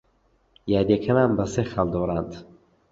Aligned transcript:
یارییەکەمان 0.71 1.31
بە 1.37 1.45
سێ 1.53 1.63
خاڵ 1.71 1.87
دۆڕاند. 1.93 2.31